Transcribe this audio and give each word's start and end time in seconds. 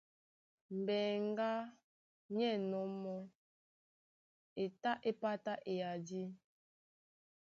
Mbeŋgá 0.79 1.49
ní 2.35 2.43
ɛ̂nnɔ́ 2.55 2.85
mɔ́, 3.01 3.19
e 4.61 4.63
tá 4.81 4.91
é 5.09 5.11
pátá 5.21 5.53
eyadí. 5.71 6.21